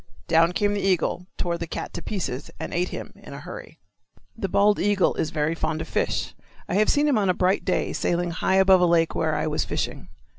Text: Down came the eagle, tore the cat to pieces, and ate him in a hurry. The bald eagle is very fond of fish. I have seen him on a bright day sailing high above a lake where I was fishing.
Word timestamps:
Down 0.27 0.51
came 0.51 0.73
the 0.73 0.81
eagle, 0.81 1.27
tore 1.37 1.59
the 1.59 1.67
cat 1.67 1.93
to 1.93 2.01
pieces, 2.01 2.49
and 2.59 2.73
ate 2.73 2.89
him 2.89 3.13
in 3.17 3.33
a 3.33 3.39
hurry. 3.39 3.77
The 4.35 4.49
bald 4.49 4.79
eagle 4.79 5.13
is 5.13 5.29
very 5.29 5.53
fond 5.53 5.79
of 5.79 5.87
fish. 5.87 6.33
I 6.67 6.73
have 6.73 6.89
seen 6.89 7.07
him 7.07 7.19
on 7.19 7.29
a 7.29 7.35
bright 7.35 7.63
day 7.63 7.93
sailing 7.93 8.31
high 8.31 8.55
above 8.55 8.81
a 8.81 8.87
lake 8.87 9.13
where 9.13 9.35
I 9.35 9.45
was 9.45 9.63
fishing. 9.63 10.07